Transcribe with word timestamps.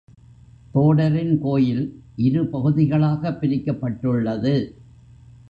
தோடரின் 0.73 1.39
கோயில் 1.39 2.01
இரு 2.15 2.43
பகுதிகளாகப் 2.43 3.37
பிரிக்கப்பட்டுள்ளது. 3.41 4.55